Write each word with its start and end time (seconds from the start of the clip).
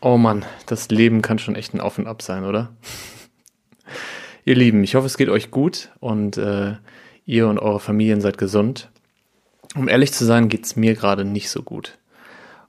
Oh 0.00 0.16
Mann, 0.16 0.44
das 0.66 0.90
Leben 0.90 1.22
kann 1.22 1.40
schon 1.40 1.56
echt 1.56 1.74
ein 1.74 1.80
Auf 1.80 1.98
und 1.98 2.06
Ab 2.06 2.22
sein, 2.22 2.44
oder? 2.44 2.70
ihr 4.44 4.54
Lieben, 4.54 4.84
ich 4.84 4.94
hoffe, 4.94 5.06
es 5.06 5.16
geht 5.16 5.28
euch 5.28 5.50
gut 5.50 5.90
und 5.98 6.36
äh, 6.36 6.76
ihr 7.26 7.48
und 7.48 7.58
eure 7.58 7.80
Familien 7.80 8.20
seid 8.20 8.38
gesund. 8.38 8.90
Um 9.74 9.88
ehrlich 9.88 10.12
zu 10.12 10.24
sein, 10.24 10.48
geht's 10.48 10.76
mir 10.76 10.94
gerade 10.94 11.24
nicht 11.24 11.50
so 11.50 11.62
gut. 11.62 11.98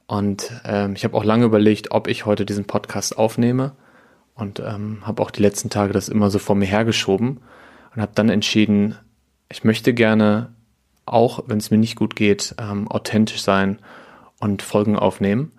Und 0.07 0.51
ähm, 0.65 0.93
ich 0.95 1.03
habe 1.03 1.15
auch 1.15 1.23
lange 1.23 1.45
überlegt, 1.45 1.91
ob 1.91 2.07
ich 2.07 2.25
heute 2.25 2.45
diesen 2.45 2.65
Podcast 2.65 3.15
aufnehme 3.15 3.73
und 4.33 4.59
ähm, 4.59 5.03
habe 5.03 5.21
auch 5.21 5.29
die 5.29 5.43
letzten 5.43 5.69
Tage 5.69 5.93
das 5.93 6.09
immer 6.09 6.31
so 6.31 6.39
vor 6.39 6.55
mir 6.55 6.65
hergeschoben 6.65 7.41
und 7.95 8.01
habe 8.01 8.11
dann 8.15 8.29
entschieden, 8.29 8.97
ich 9.49 9.63
möchte 9.63 9.93
gerne 9.93 10.51
auch, 11.05 11.43
wenn 11.45 11.59
es 11.59 11.69
mir 11.69 11.77
nicht 11.77 11.95
gut 11.95 12.15
geht, 12.15 12.55
ähm, 12.57 12.87
authentisch 12.87 13.41
sein 13.41 13.77
und 14.39 14.63
Folgen 14.63 14.97
aufnehmen. 14.97 15.51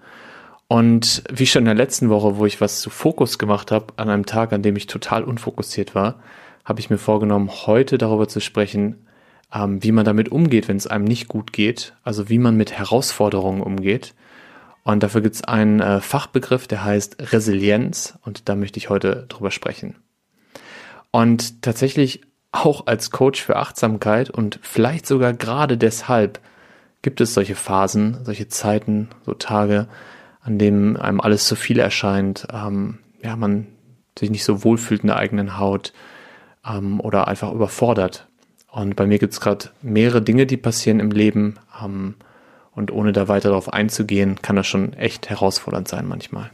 Und 0.72 1.24
wie 1.28 1.46
schon 1.46 1.62
in 1.62 1.64
der 1.66 1.74
letzten 1.74 2.10
Woche, 2.10 2.36
wo 2.36 2.46
ich 2.46 2.60
was 2.60 2.80
zu 2.80 2.90
Fokus 2.90 3.40
gemacht 3.40 3.72
habe, 3.72 3.86
an 3.96 4.08
einem 4.08 4.24
Tag, 4.24 4.52
an 4.52 4.62
dem 4.62 4.76
ich 4.76 4.86
total 4.86 5.24
unfokussiert 5.24 5.96
war, 5.96 6.22
habe 6.64 6.78
ich 6.78 6.90
mir 6.90 6.96
vorgenommen, 6.96 7.50
heute 7.66 7.98
darüber 7.98 8.28
zu 8.28 8.38
sprechen, 8.38 9.04
ähm, 9.52 9.82
wie 9.82 9.90
man 9.90 10.04
damit 10.04 10.28
umgeht, 10.28 10.68
wenn 10.68 10.76
es 10.76 10.86
einem 10.86 11.06
nicht 11.06 11.26
gut 11.26 11.52
geht, 11.52 11.96
also 12.04 12.28
wie 12.28 12.38
man 12.38 12.56
mit 12.56 12.70
Herausforderungen 12.70 13.62
umgeht. 13.62 14.14
Und 14.84 15.02
dafür 15.02 15.22
gibt 15.22 15.34
es 15.34 15.42
einen 15.42 15.80
äh, 15.80 16.00
Fachbegriff, 16.00 16.68
der 16.68 16.84
heißt 16.84 17.32
Resilienz 17.32 18.16
und 18.24 18.48
da 18.48 18.54
möchte 18.54 18.78
ich 18.78 18.90
heute 18.90 19.26
drüber 19.28 19.50
sprechen. 19.50 19.96
Und 21.10 21.62
tatsächlich 21.62 22.20
auch 22.52 22.86
als 22.86 23.10
Coach 23.10 23.42
für 23.42 23.56
Achtsamkeit 23.56 24.30
und 24.30 24.60
vielleicht 24.62 25.04
sogar 25.04 25.32
gerade 25.32 25.76
deshalb 25.76 26.38
gibt 27.02 27.20
es 27.20 27.34
solche 27.34 27.56
Phasen, 27.56 28.18
solche 28.24 28.46
Zeiten, 28.46 29.08
so 29.26 29.34
Tage, 29.34 29.88
an 30.40 30.58
dem 30.58 30.96
einem 30.96 31.20
alles 31.20 31.46
zu 31.46 31.56
viel 31.56 31.78
erscheint, 31.78 32.46
ähm, 32.52 32.98
ja, 33.22 33.36
man 33.36 33.66
sich 34.18 34.30
nicht 34.30 34.44
so 34.44 34.64
wohlfühlt 34.64 35.02
in 35.02 35.08
der 35.08 35.16
eigenen 35.16 35.58
Haut 35.58 35.92
ähm, 36.66 37.00
oder 37.00 37.28
einfach 37.28 37.52
überfordert. 37.52 38.26
Und 38.70 38.96
bei 38.96 39.06
mir 39.06 39.18
gibt 39.18 39.32
es 39.32 39.40
gerade 39.40 39.70
mehrere 39.82 40.22
Dinge, 40.22 40.46
die 40.46 40.56
passieren 40.56 41.00
im 41.00 41.10
Leben. 41.10 41.58
Ähm, 41.82 42.14
und 42.72 42.92
ohne 42.92 43.12
da 43.12 43.28
weiter 43.28 43.48
darauf 43.48 43.72
einzugehen, 43.72 44.40
kann 44.40 44.56
das 44.56 44.66
schon 44.66 44.92
echt 44.94 45.28
herausfordernd 45.28 45.88
sein 45.88 46.06
manchmal. 46.06 46.50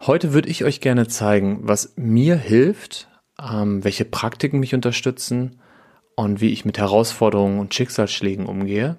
Heute 0.00 0.32
würde 0.32 0.48
ich 0.48 0.64
euch 0.64 0.80
gerne 0.80 1.08
zeigen, 1.08 1.60
was 1.62 1.94
mir 1.96 2.36
hilft, 2.36 3.08
ähm, 3.40 3.82
welche 3.82 4.04
Praktiken 4.04 4.60
mich 4.60 4.74
unterstützen 4.74 5.58
und 6.16 6.40
wie 6.40 6.50
ich 6.50 6.64
mit 6.64 6.78
Herausforderungen 6.78 7.58
und 7.58 7.74
Schicksalsschlägen 7.74 8.46
umgehe. 8.46 8.96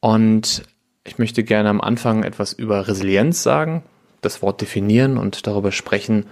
Und 0.00 0.62
ich 1.04 1.18
möchte 1.18 1.44
gerne 1.44 1.68
am 1.68 1.80
Anfang 1.80 2.22
etwas 2.22 2.52
über 2.52 2.86
Resilienz 2.86 3.42
sagen, 3.42 3.82
das 4.20 4.42
Wort 4.42 4.60
definieren 4.60 5.16
und 5.16 5.46
darüber 5.46 5.72
sprechen, 5.72 6.26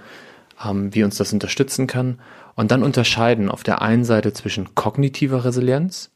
ähm, 0.64 0.94
wie 0.94 1.04
uns 1.04 1.16
das 1.16 1.32
unterstützen 1.32 1.86
kann. 1.86 2.18
Und 2.54 2.70
dann 2.70 2.82
unterscheiden 2.82 3.50
auf 3.50 3.62
der 3.62 3.82
einen 3.82 4.04
Seite 4.04 4.32
zwischen 4.32 4.74
kognitiver 4.74 5.44
Resilienz 5.44 6.10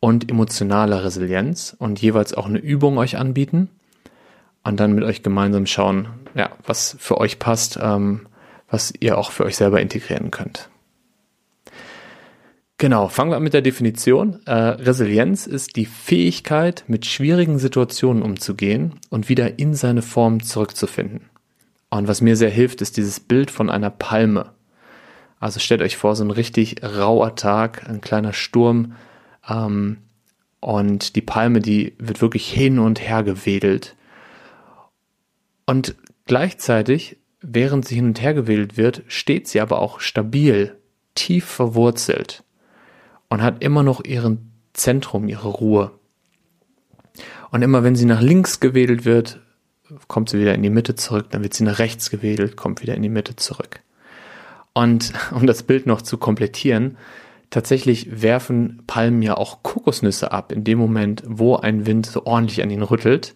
und 0.00 0.30
emotionaler 0.30 1.04
Resilienz 1.04 1.76
und 1.78 2.00
jeweils 2.00 2.34
auch 2.34 2.46
eine 2.46 2.58
Übung 2.58 2.98
euch 2.98 3.16
anbieten. 3.16 3.68
Und 4.64 4.80
dann 4.80 4.92
mit 4.92 5.04
euch 5.04 5.22
gemeinsam 5.22 5.66
schauen, 5.66 6.08
ja, 6.34 6.50
was 6.66 6.96
für 6.98 7.18
euch 7.18 7.38
passt, 7.38 7.78
ähm, 7.80 8.26
was 8.68 8.92
ihr 8.98 9.16
auch 9.16 9.30
für 9.30 9.44
euch 9.44 9.56
selber 9.56 9.80
integrieren 9.80 10.30
könnt. 10.30 10.68
Genau, 12.80 13.08
fangen 13.08 13.32
wir 13.32 13.36
an 13.36 13.42
mit 13.42 13.54
der 13.54 13.62
Definition. 13.62 14.38
Äh, 14.46 14.52
Resilienz 14.52 15.48
ist 15.48 15.74
die 15.74 15.84
Fähigkeit, 15.84 16.84
mit 16.86 17.06
schwierigen 17.06 17.58
Situationen 17.58 18.22
umzugehen 18.22 18.94
und 19.10 19.28
wieder 19.28 19.58
in 19.58 19.74
seine 19.74 20.00
Form 20.00 20.44
zurückzufinden. 20.44 21.22
Und 21.90 22.06
was 22.06 22.20
mir 22.20 22.36
sehr 22.36 22.50
hilft, 22.50 22.80
ist 22.80 22.96
dieses 22.96 23.18
Bild 23.18 23.50
von 23.50 23.68
einer 23.68 23.90
Palme. 23.90 24.52
Also 25.40 25.58
stellt 25.58 25.82
euch 25.82 25.96
vor, 25.96 26.14
so 26.14 26.22
ein 26.22 26.30
richtig 26.30 26.76
rauer 26.84 27.34
Tag, 27.34 27.88
ein 27.88 28.00
kleiner 28.00 28.32
Sturm 28.32 28.92
ähm, 29.48 29.98
und 30.60 31.16
die 31.16 31.22
Palme, 31.22 31.58
die 31.60 31.96
wird 31.98 32.20
wirklich 32.20 32.48
hin 32.48 32.78
und 32.78 33.00
her 33.00 33.24
gewedelt. 33.24 33.96
Und 35.66 35.96
gleichzeitig, 36.26 37.16
während 37.40 37.88
sie 37.88 37.96
hin 37.96 38.06
und 38.06 38.22
her 38.22 38.34
gewedelt 38.34 38.76
wird, 38.76 39.02
steht 39.08 39.48
sie 39.48 39.60
aber 39.60 39.80
auch 39.80 39.98
stabil, 39.98 40.76
tief 41.16 41.44
verwurzelt 41.44 42.44
und 43.28 43.42
hat 43.42 43.62
immer 43.62 43.82
noch 43.82 44.04
ihren 44.04 44.52
Zentrum, 44.72 45.28
ihre 45.28 45.48
Ruhe. 45.48 45.92
Und 47.50 47.62
immer 47.62 47.82
wenn 47.82 47.96
sie 47.96 48.04
nach 48.04 48.20
links 48.20 48.60
gewedelt 48.60 49.04
wird, 49.04 49.40
kommt 50.06 50.28
sie 50.30 50.38
wieder 50.38 50.54
in 50.54 50.62
die 50.62 50.70
Mitte 50.70 50.94
zurück, 50.94 51.26
dann 51.30 51.42
wird 51.42 51.54
sie 51.54 51.64
nach 51.64 51.78
rechts 51.78 52.10
gewedelt, 52.10 52.56
kommt 52.56 52.82
wieder 52.82 52.94
in 52.94 53.02
die 53.02 53.08
Mitte 53.08 53.36
zurück. 53.36 53.80
Und 54.74 55.12
um 55.32 55.46
das 55.46 55.62
Bild 55.62 55.86
noch 55.86 56.02
zu 56.02 56.18
komplettieren, 56.18 56.96
tatsächlich 57.50 58.22
werfen 58.22 58.82
Palmen 58.86 59.22
ja 59.22 59.36
auch 59.36 59.62
Kokosnüsse 59.62 60.32
ab, 60.32 60.52
in 60.52 60.64
dem 60.64 60.78
Moment, 60.78 61.22
wo 61.26 61.56
ein 61.56 61.86
Wind 61.86 62.06
so 62.06 62.26
ordentlich 62.26 62.62
an 62.62 62.70
ihnen 62.70 62.82
rüttelt. 62.82 63.34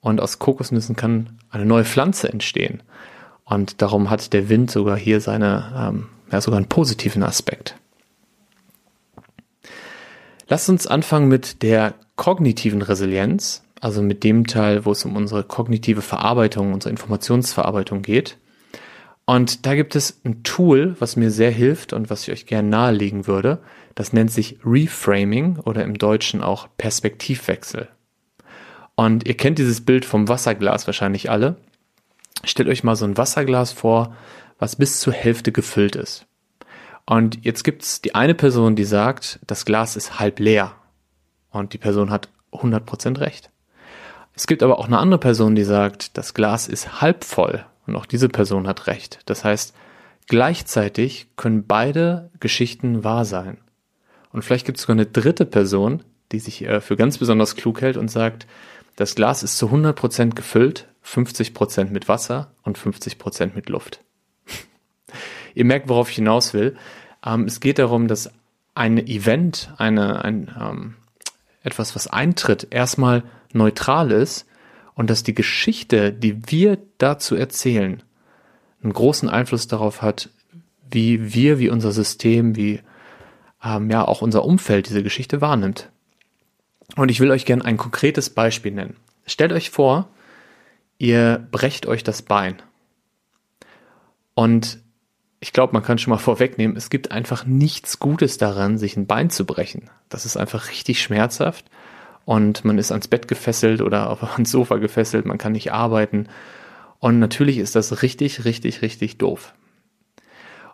Und 0.00 0.20
aus 0.20 0.38
Kokosnüssen 0.38 0.96
kann 0.96 1.38
eine 1.50 1.66
neue 1.66 1.84
Pflanze 1.84 2.32
entstehen. 2.32 2.82
Und 3.44 3.82
darum 3.82 4.08
hat 4.08 4.32
der 4.32 4.48
Wind 4.48 4.70
sogar 4.70 4.96
hier 4.96 5.20
seine, 5.20 5.72
ähm, 5.76 6.06
ja, 6.32 6.40
sogar 6.40 6.56
einen 6.56 6.68
positiven 6.68 7.22
Aspekt. 7.22 7.76
Lasst 10.50 10.68
uns 10.68 10.88
anfangen 10.88 11.28
mit 11.28 11.62
der 11.62 11.94
kognitiven 12.16 12.82
Resilienz, 12.82 13.62
also 13.80 14.02
mit 14.02 14.24
dem 14.24 14.48
Teil, 14.48 14.84
wo 14.84 14.90
es 14.90 15.04
um 15.04 15.14
unsere 15.14 15.44
kognitive 15.44 16.02
Verarbeitung, 16.02 16.74
unsere 16.74 16.90
Informationsverarbeitung 16.90 18.02
geht. 18.02 18.36
Und 19.26 19.64
da 19.64 19.76
gibt 19.76 19.94
es 19.94 20.20
ein 20.24 20.42
Tool, 20.42 20.96
was 20.98 21.14
mir 21.14 21.30
sehr 21.30 21.52
hilft 21.52 21.92
und 21.92 22.10
was 22.10 22.24
ich 22.24 22.32
euch 22.32 22.46
gerne 22.46 22.68
nahelegen 22.68 23.28
würde. 23.28 23.60
Das 23.94 24.12
nennt 24.12 24.32
sich 24.32 24.58
Reframing 24.64 25.60
oder 25.60 25.84
im 25.84 25.96
Deutschen 25.96 26.42
auch 26.42 26.66
Perspektivwechsel. 26.78 27.88
Und 28.96 29.28
ihr 29.28 29.36
kennt 29.36 29.60
dieses 29.60 29.82
Bild 29.82 30.04
vom 30.04 30.26
Wasserglas 30.26 30.88
wahrscheinlich 30.88 31.30
alle. 31.30 31.58
Stellt 32.42 32.68
euch 32.68 32.82
mal 32.82 32.96
so 32.96 33.04
ein 33.04 33.16
Wasserglas 33.16 33.70
vor, 33.70 34.16
was 34.58 34.74
bis 34.74 34.98
zur 34.98 35.12
Hälfte 35.12 35.52
gefüllt 35.52 35.94
ist. 35.94 36.26
Und 37.10 37.44
jetzt 37.44 37.64
gibt's 37.64 38.00
die 38.00 38.14
eine 38.14 38.36
Person, 38.36 38.76
die 38.76 38.84
sagt, 38.84 39.40
das 39.44 39.64
Glas 39.64 39.96
ist 39.96 40.20
halb 40.20 40.38
leer. 40.38 40.76
Und 41.50 41.72
die 41.72 41.78
Person 41.78 42.08
hat 42.08 42.28
100% 42.52 43.18
recht. 43.18 43.50
Es 44.36 44.46
gibt 44.46 44.62
aber 44.62 44.78
auch 44.78 44.86
eine 44.86 44.98
andere 44.98 45.18
Person, 45.18 45.56
die 45.56 45.64
sagt, 45.64 46.16
das 46.16 46.34
Glas 46.34 46.68
ist 46.68 47.00
halb 47.00 47.24
voll. 47.24 47.66
Und 47.88 47.96
auch 47.96 48.06
diese 48.06 48.28
Person 48.28 48.68
hat 48.68 48.86
recht. 48.86 49.18
Das 49.26 49.42
heißt, 49.42 49.74
gleichzeitig 50.28 51.26
können 51.34 51.66
beide 51.66 52.30
Geschichten 52.38 53.02
wahr 53.02 53.24
sein. 53.24 53.58
Und 54.32 54.42
vielleicht 54.42 54.64
gibt 54.64 54.78
es 54.78 54.82
sogar 54.82 54.94
eine 54.94 55.06
dritte 55.06 55.46
Person, 55.46 56.04
die 56.30 56.38
sich 56.38 56.62
äh, 56.62 56.80
für 56.80 56.94
ganz 56.94 57.18
besonders 57.18 57.56
klug 57.56 57.80
hält 57.80 57.96
und 57.96 58.08
sagt, 58.08 58.46
das 58.94 59.16
Glas 59.16 59.42
ist 59.42 59.58
zu 59.58 59.66
100% 59.66 60.36
gefüllt, 60.36 60.86
50% 61.04 61.90
mit 61.90 62.06
Wasser 62.06 62.52
und 62.62 62.78
50% 62.78 63.50
mit 63.56 63.68
Luft. 63.68 64.00
Ihr 65.60 65.66
merkt, 65.66 65.90
worauf 65.90 66.08
ich 66.08 66.16
hinaus 66.16 66.54
will. 66.54 66.74
Ähm, 67.22 67.44
es 67.44 67.60
geht 67.60 67.78
darum, 67.78 68.08
dass 68.08 68.30
ein 68.74 68.96
Event, 68.96 69.74
eine, 69.76 70.24
ein, 70.24 70.50
ähm, 70.58 70.94
etwas, 71.62 71.94
was 71.94 72.06
eintritt, 72.06 72.68
erstmal 72.70 73.24
neutral 73.52 74.10
ist 74.10 74.46
und 74.94 75.10
dass 75.10 75.22
die 75.22 75.34
Geschichte, 75.34 76.14
die 76.14 76.50
wir 76.50 76.78
dazu 76.96 77.36
erzählen, 77.36 78.02
einen 78.82 78.94
großen 78.94 79.28
Einfluss 79.28 79.68
darauf 79.68 80.00
hat, 80.00 80.30
wie 80.90 81.34
wir, 81.34 81.58
wie 81.58 81.68
unser 81.68 81.92
System, 81.92 82.56
wie 82.56 82.80
ähm, 83.62 83.90
ja 83.90 84.08
auch 84.08 84.22
unser 84.22 84.46
Umfeld 84.46 84.88
diese 84.88 85.02
Geschichte 85.02 85.42
wahrnimmt. 85.42 85.90
Und 86.96 87.10
ich 87.10 87.20
will 87.20 87.30
euch 87.30 87.44
gerne 87.44 87.66
ein 87.66 87.76
konkretes 87.76 88.30
Beispiel 88.30 88.72
nennen. 88.72 88.96
Stellt 89.26 89.52
euch 89.52 89.68
vor, 89.68 90.08
ihr 90.96 91.46
brecht 91.50 91.84
euch 91.84 92.02
das 92.02 92.22
Bein. 92.22 92.62
Und 94.32 94.80
ich 95.40 95.54
glaube, 95.54 95.72
man 95.72 95.82
kann 95.82 95.98
schon 95.98 96.10
mal 96.10 96.18
vorwegnehmen, 96.18 96.76
es 96.76 96.90
gibt 96.90 97.10
einfach 97.12 97.46
nichts 97.46 97.98
Gutes 97.98 98.36
daran, 98.36 98.76
sich 98.76 98.96
ein 98.96 99.06
Bein 99.06 99.30
zu 99.30 99.46
brechen. 99.46 99.88
Das 100.10 100.26
ist 100.26 100.36
einfach 100.36 100.68
richtig 100.68 101.02
schmerzhaft 101.02 101.64
und 102.26 102.64
man 102.64 102.76
ist 102.76 102.92
ans 102.92 103.08
Bett 103.08 103.26
gefesselt 103.26 103.80
oder 103.80 104.22
ans 104.34 104.50
Sofa 104.50 104.76
gefesselt, 104.76 105.24
man 105.24 105.38
kann 105.38 105.52
nicht 105.52 105.72
arbeiten. 105.72 106.28
Und 106.98 107.18
natürlich 107.18 107.56
ist 107.56 107.74
das 107.74 108.02
richtig, 108.02 108.44
richtig, 108.44 108.82
richtig 108.82 109.16
doof. 109.16 109.54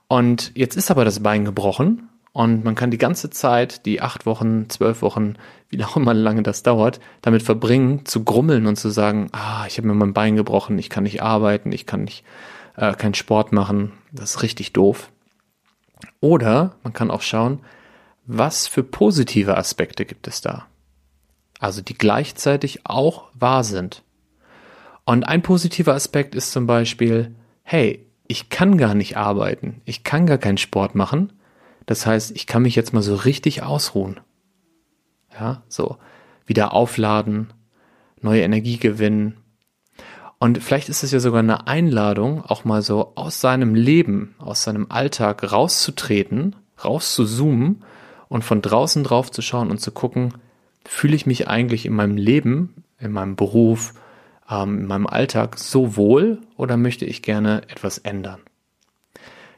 Und 0.08 0.50
jetzt 0.54 0.76
ist 0.76 0.90
aber 0.90 1.04
das 1.04 1.20
Bein 1.20 1.44
gebrochen 1.44 2.08
und 2.32 2.64
man 2.64 2.74
kann 2.74 2.90
die 2.90 2.98
ganze 2.98 3.30
Zeit, 3.30 3.86
die 3.86 4.00
acht 4.00 4.26
Wochen, 4.26 4.68
zwölf 4.68 5.00
Wochen, 5.02 5.34
wie 5.68 5.82
auch 5.84 5.96
immer 5.96 6.14
lange 6.14 6.42
das 6.42 6.64
dauert, 6.64 7.00
damit 7.22 7.42
verbringen, 7.42 8.04
zu 8.04 8.24
grummeln 8.24 8.66
und 8.66 8.76
zu 8.76 8.88
sagen, 8.90 9.28
ah, 9.32 9.64
ich 9.68 9.78
habe 9.78 9.86
mir 9.86 9.94
mein 9.94 10.12
Bein 10.12 10.36
gebrochen, 10.36 10.78
ich 10.78 10.90
kann 10.90 11.04
nicht 11.04 11.22
arbeiten, 11.22 11.70
ich 11.70 11.86
kann 11.86 12.04
nicht 12.04 12.24
äh, 12.76 12.94
keinen 12.94 13.14
Sport 13.14 13.52
machen, 13.52 13.92
das 14.12 14.36
ist 14.36 14.42
richtig 14.42 14.72
doof. 14.72 15.10
Oder 16.20 16.76
man 16.82 16.92
kann 16.92 17.10
auch 17.10 17.22
schauen, 17.22 17.60
was 18.26 18.66
für 18.66 18.82
positive 18.82 19.56
Aspekte 19.56 20.04
gibt 20.04 20.26
es 20.26 20.40
da? 20.40 20.66
Also 21.58 21.80
die 21.80 21.94
gleichzeitig 21.94 22.80
auch 22.84 23.28
wahr 23.34 23.64
sind. 23.64 24.02
Und 25.04 25.28
ein 25.28 25.42
positiver 25.42 25.94
Aspekt 25.94 26.34
ist 26.34 26.50
zum 26.50 26.66
Beispiel, 26.66 27.34
hey, 27.62 28.04
ich 28.26 28.48
kann 28.48 28.76
gar 28.76 28.94
nicht 28.94 29.16
arbeiten, 29.16 29.80
ich 29.84 30.02
kann 30.02 30.26
gar 30.26 30.38
keinen 30.38 30.58
Sport 30.58 30.94
machen. 30.94 31.32
Das 31.86 32.04
heißt, 32.04 32.34
ich 32.34 32.46
kann 32.48 32.62
mich 32.62 32.74
jetzt 32.74 32.92
mal 32.92 33.02
so 33.02 33.14
richtig 33.14 33.62
ausruhen. 33.62 34.20
Ja, 35.32 35.62
so 35.68 35.98
wieder 36.44 36.72
aufladen, 36.72 37.52
neue 38.20 38.42
Energie 38.42 38.78
gewinnen. 38.78 39.36
Und 40.38 40.62
vielleicht 40.62 40.88
ist 40.88 41.02
es 41.02 41.12
ja 41.12 41.20
sogar 41.20 41.40
eine 41.40 41.66
Einladung, 41.66 42.44
auch 42.44 42.64
mal 42.64 42.82
so 42.82 43.12
aus 43.14 43.40
seinem 43.40 43.74
Leben, 43.74 44.34
aus 44.38 44.62
seinem 44.62 44.86
Alltag 44.90 45.50
rauszutreten, 45.50 46.56
rauszuzoomen 46.84 47.82
und 48.28 48.44
von 48.44 48.60
draußen 48.60 49.02
drauf 49.02 49.30
zu 49.30 49.40
schauen 49.40 49.70
und 49.70 49.78
zu 49.80 49.92
gucken, 49.92 50.34
fühle 50.84 51.16
ich 51.16 51.26
mich 51.26 51.48
eigentlich 51.48 51.86
in 51.86 51.94
meinem 51.94 52.16
Leben, 52.16 52.84
in 52.98 53.12
meinem 53.12 53.34
Beruf, 53.34 53.94
ähm, 54.50 54.80
in 54.80 54.86
meinem 54.86 55.06
Alltag 55.06 55.58
so 55.58 55.96
wohl 55.96 56.38
oder 56.56 56.76
möchte 56.76 57.06
ich 57.06 57.22
gerne 57.22 57.62
etwas 57.68 57.98
ändern? 57.98 58.40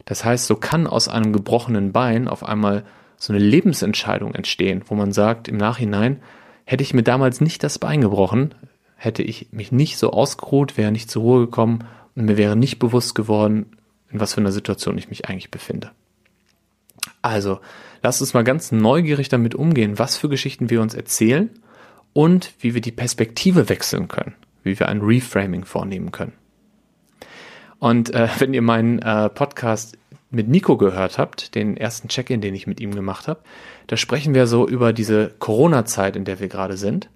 Das 0.04 0.24
heißt, 0.24 0.46
so 0.46 0.56
kann 0.56 0.86
aus 0.86 1.08
einem 1.08 1.32
gebrochenen 1.32 1.92
Bein 1.92 2.28
auf 2.28 2.44
einmal 2.44 2.84
so 3.16 3.32
eine 3.32 3.42
Lebensentscheidung 3.42 4.34
entstehen, 4.34 4.82
wo 4.86 4.94
man 4.94 5.12
sagt 5.12 5.48
im 5.48 5.56
Nachhinein, 5.56 6.22
hätte 6.64 6.82
ich 6.82 6.94
mir 6.94 7.02
damals 7.02 7.40
nicht 7.40 7.62
das 7.64 7.78
Bein 7.78 8.00
gebrochen, 8.00 8.54
hätte 8.98 9.22
ich 9.22 9.48
mich 9.52 9.72
nicht 9.72 9.96
so 9.96 10.10
ausgeruht, 10.10 10.76
wäre 10.76 10.92
nicht 10.92 11.10
zur 11.10 11.22
Ruhe 11.22 11.40
gekommen 11.46 11.84
und 12.16 12.24
mir 12.24 12.36
wäre 12.36 12.56
nicht 12.56 12.80
bewusst 12.80 13.14
geworden, 13.14 13.76
in 14.10 14.20
was 14.20 14.34
für 14.34 14.40
einer 14.40 14.52
Situation 14.52 14.98
ich 14.98 15.08
mich 15.08 15.28
eigentlich 15.28 15.50
befinde. 15.50 15.92
Also, 17.22 17.60
lasst 18.02 18.20
uns 18.20 18.34
mal 18.34 18.42
ganz 18.42 18.72
neugierig 18.72 19.28
damit 19.28 19.54
umgehen, 19.54 19.98
was 19.98 20.16
für 20.16 20.28
Geschichten 20.28 20.68
wir 20.68 20.82
uns 20.82 20.94
erzählen 20.94 21.48
und 22.12 22.52
wie 22.60 22.74
wir 22.74 22.80
die 22.80 22.92
Perspektive 22.92 23.68
wechseln 23.68 24.08
können, 24.08 24.34
wie 24.64 24.78
wir 24.78 24.88
ein 24.88 25.00
Reframing 25.00 25.64
vornehmen 25.64 26.10
können. 26.10 26.32
Und 27.78 28.12
äh, 28.12 28.28
wenn 28.38 28.52
ihr 28.52 28.62
meinen 28.62 28.98
äh, 28.98 29.28
Podcast 29.28 29.96
mit 30.30 30.48
Nico 30.48 30.76
gehört 30.76 31.18
habt, 31.18 31.54
den 31.54 31.76
ersten 31.76 32.08
Check-in, 32.08 32.40
den 32.40 32.54
ich 32.54 32.66
mit 32.66 32.80
ihm 32.80 32.94
gemacht 32.94 33.28
habe, 33.28 33.40
da 33.86 33.96
sprechen 33.96 34.34
wir 34.34 34.48
so 34.48 34.68
über 34.68 34.92
diese 34.92 35.32
Corona-Zeit, 35.38 36.16
in 36.16 36.24
der 36.24 36.40
wir 36.40 36.48
gerade 36.48 36.76
sind 36.76 37.08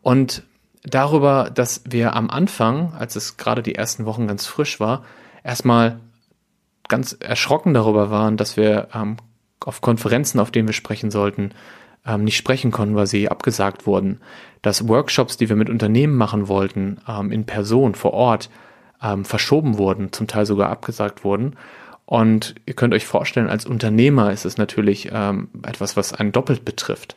und 0.00 0.44
darüber, 0.84 1.50
dass 1.52 1.82
wir 1.88 2.14
am 2.14 2.30
Anfang, 2.30 2.92
als 2.94 3.16
es 3.16 3.36
gerade 3.36 3.62
die 3.62 3.74
ersten 3.74 4.06
Wochen 4.06 4.26
ganz 4.26 4.46
frisch 4.46 4.80
war, 4.80 5.04
erstmal 5.42 5.98
ganz 6.88 7.16
erschrocken 7.18 7.74
darüber 7.74 8.10
waren, 8.10 8.36
dass 8.36 8.56
wir 8.56 8.88
ähm, 8.94 9.16
auf 9.64 9.80
Konferenzen, 9.80 10.38
auf 10.38 10.50
denen 10.50 10.68
wir 10.68 10.74
sprechen 10.74 11.10
sollten, 11.10 11.52
ähm, 12.06 12.24
nicht 12.24 12.36
sprechen 12.36 12.70
konnten, 12.70 12.94
weil 12.94 13.06
sie 13.06 13.30
abgesagt 13.30 13.86
wurden. 13.86 14.20
Dass 14.62 14.86
Workshops, 14.88 15.36
die 15.36 15.48
wir 15.48 15.56
mit 15.56 15.70
Unternehmen 15.70 16.16
machen 16.16 16.48
wollten, 16.48 16.98
ähm, 17.08 17.32
in 17.32 17.46
Person, 17.46 17.94
vor 17.94 18.12
Ort, 18.12 18.50
ähm, 19.02 19.24
verschoben 19.24 19.78
wurden, 19.78 20.12
zum 20.12 20.26
Teil 20.26 20.44
sogar 20.44 20.68
abgesagt 20.68 21.24
wurden. 21.24 21.56
Und 22.06 22.54
ihr 22.66 22.74
könnt 22.74 22.92
euch 22.92 23.06
vorstellen, 23.06 23.48
als 23.48 23.64
Unternehmer 23.64 24.30
ist 24.32 24.44
es 24.44 24.58
natürlich 24.58 25.08
ähm, 25.12 25.48
etwas, 25.66 25.96
was 25.96 26.12
einen 26.12 26.32
doppelt 26.32 26.66
betrifft 26.66 27.16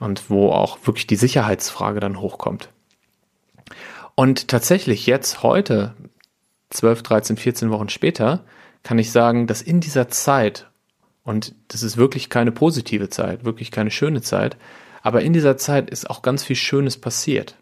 und 0.00 0.28
wo 0.28 0.50
auch 0.50 0.78
wirklich 0.84 1.06
die 1.06 1.16
Sicherheitsfrage 1.16 2.00
dann 2.00 2.20
hochkommt. 2.20 2.70
Und 4.16 4.48
tatsächlich 4.48 5.06
jetzt, 5.06 5.42
heute, 5.42 5.94
12, 6.70 7.02
13, 7.02 7.36
14 7.36 7.70
Wochen 7.70 7.90
später, 7.90 8.44
kann 8.82 8.98
ich 8.98 9.12
sagen, 9.12 9.46
dass 9.46 9.62
in 9.62 9.80
dieser 9.80 10.08
Zeit, 10.08 10.70
und 11.22 11.54
das 11.68 11.82
ist 11.82 11.98
wirklich 11.98 12.30
keine 12.30 12.50
positive 12.50 13.10
Zeit, 13.10 13.44
wirklich 13.44 13.70
keine 13.70 13.90
schöne 13.90 14.22
Zeit. 14.22 14.56
Aber 15.02 15.20
in 15.20 15.34
dieser 15.34 15.58
Zeit 15.58 15.90
ist 15.90 16.08
auch 16.08 16.22
ganz 16.22 16.42
viel 16.42 16.56
Schönes 16.56 16.96
passiert. 16.96 17.56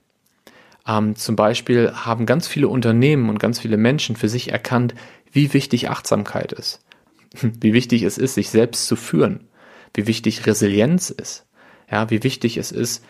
Ähm, 0.86 1.16
zum 1.16 1.34
Beispiel 1.34 1.92
haben 1.92 2.24
ganz 2.24 2.46
viele 2.46 2.68
Unternehmen 2.68 3.28
und 3.28 3.40
ganz 3.40 3.58
viele 3.58 3.76
Menschen 3.76 4.14
für 4.14 4.28
sich 4.28 4.52
erkannt, 4.52 4.94
wie 5.32 5.52
wichtig 5.54 5.90
Achtsamkeit 5.90 6.52
ist. 6.52 6.80
Wie 7.42 7.72
wichtig 7.72 8.04
es 8.04 8.16
ist, 8.16 8.34
sich 8.34 8.48
selbst 8.50 8.86
zu 8.86 8.94
führen. 8.94 9.48
Wie 9.92 10.06
wichtig 10.06 10.46
Resilienz 10.46 11.10
ist. 11.10 11.46
Ja, 11.90 12.08
wie 12.10 12.22
wichtig 12.22 12.58
es 12.58 12.70
ist, 12.70 13.04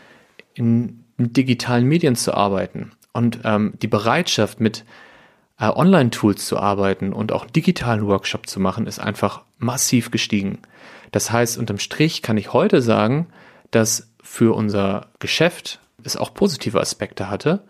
in, 0.54 1.04
in 1.18 1.34
digitalen 1.34 1.84
Medien 1.84 2.16
zu 2.16 2.32
arbeiten. 2.32 2.92
Und 3.14 3.40
ähm, 3.44 3.74
die 3.80 3.88
Bereitschaft, 3.88 4.60
mit 4.60 4.84
äh, 5.58 5.68
Online-Tools 5.68 6.46
zu 6.46 6.58
arbeiten 6.58 7.12
und 7.12 7.32
auch 7.32 7.46
digitalen 7.46 8.06
Workshop 8.06 8.48
zu 8.48 8.60
machen, 8.60 8.86
ist 8.86 8.98
einfach 8.98 9.42
massiv 9.56 10.10
gestiegen. 10.10 10.58
Das 11.12 11.30
heißt, 11.30 11.56
unterm 11.56 11.78
Strich 11.78 12.22
kann 12.22 12.36
ich 12.36 12.52
heute 12.52 12.82
sagen, 12.82 13.28
dass 13.70 14.10
für 14.22 14.54
unser 14.54 15.08
Geschäft 15.20 15.80
es 16.02 16.16
auch 16.16 16.34
positive 16.34 16.80
Aspekte 16.80 17.30
hatte. 17.30 17.62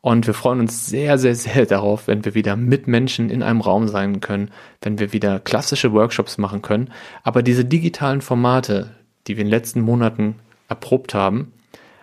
Und 0.00 0.26
wir 0.26 0.34
freuen 0.34 0.60
uns 0.60 0.86
sehr, 0.86 1.16
sehr, 1.18 1.34
sehr 1.34 1.66
darauf, 1.66 2.08
wenn 2.08 2.24
wir 2.24 2.34
wieder 2.34 2.56
mit 2.56 2.86
Menschen 2.88 3.30
in 3.30 3.42
einem 3.42 3.60
Raum 3.60 3.88
sein 3.88 4.20
können, 4.20 4.50
wenn 4.82 4.98
wir 4.98 5.12
wieder 5.12 5.38
klassische 5.38 5.92
Workshops 5.92 6.38
machen 6.38 6.62
können. 6.62 6.90
Aber 7.22 7.42
diese 7.42 7.64
digitalen 7.64 8.20
Formate, 8.20 8.90
die 9.26 9.36
wir 9.36 9.42
in 9.42 9.46
den 9.46 9.56
letzten 9.56 9.80
Monaten 9.80 10.36
erprobt 10.68 11.14
haben, 11.14 11.52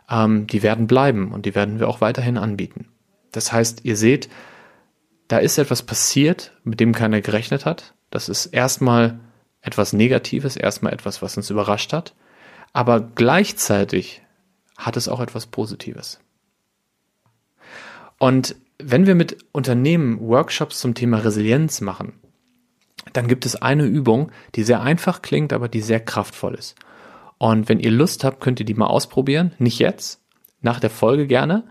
ähm, 0.10 0.48
die 0.48 0.64
werden 0.64 0.88
bleiben 0.88 1.32
und 1.32 1.46
die 1.46 1.56
werden 1.56 1.80
wir 1.80 1.88
auch 1.88 2.02
weiterhin 2.02 2.38
anbieten. 2.38 2.88
Das 3.32 3.52
heißt, 3.52 3.82
ihr 3.84 3.98
seht, 3.98 4.30
da 5.28 5.38
ist 5.38 5.58
etwas 5.58 5.84
passiert, 5.84 6.54
mit 6.64 6.80
dem 6.80 6.94
keiner 6.94 7.22
gerechnet 7.22 7.66
hat. 7.66 7.94
Das 8.12 8.30
ist 8.30 8.48
erstmal 8.48 9.20
etwas 9.62 9.94
Negatives, 9.94 10.56
erstmal 10.56 10.94
etwas, 10.94 11.22
was 11.22 11.36
uns 11.38 11.50
überrascht 11.50 11.92
hat. 11.92 12.14
Aber 12.74 13.00
gleichzeitig 13.02 14.22
hat 14.78 14.98
es 14.98 15.08
auch 15.08 15.20
etwas 15.20 15.48
Positives. 15.48 16.20
Und 18.20 18.56
wenn 18.78 19.08
wir 19.08 19.16
mit 19.16 19.38
Unternehmen 19.52 20.20
Workshops 20.20 20.80
zum 20.80 20.94
Thema 20.94 21.18
Resilienz 21.20 21.82
machen, 21.82 22.14
dann 23.14 23.28
gibt 23.28 23.46
es 23.46 23.56
eine 23.56 23.86
Übung, 23.86 24.32
die 24.56 24.64
sehr 24.64 24.82
einfach 24.82 25.22
klingt, 25.22 25.54
aber 25.54 25.68
die 25.68 25.82
sehr 25.82 26.00
kraftvoll 26.00 26.56
ist. 26.56 26.76
Und 27.38 27.70
wenn 27.70 27.80
ihr 27.80 27.92
Lust 27.92 28.24
habt, 28.24 28.40
könnt 28.40 28.60
ihr 28.60 28.66
die 28.66 28.74
mal 28.74 28.88
ausprobieren. 28.88 29.54
Nicht 29.58 29.80
jetzt, 29.80 30.22
nach 30.62 30.80
der 30.80 30.90
Folge 30.90 31.28
gerne. 31.28 31.64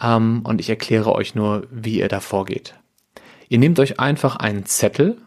Ähm, 0.00 0.42
und 0.44 0.60
ich 0.60 0.68
erkläre 0.68 1.14
euch 1.14 1.34
nur, 1.34 1.66
wie 1.70 1.98
ihr 1.98 2.08
da 2.08 2.20
vorgeht. 2.20 2.74
Ihr 3.48 3.58
nehmt 3.58 3.78
euch 3.78 4.00
einfach 4.00 4.36
einen 4.36 4.66
Zettel, 4.66 5.18